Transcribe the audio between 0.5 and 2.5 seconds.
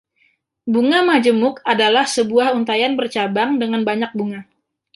Bunga majemuk adalah sebuah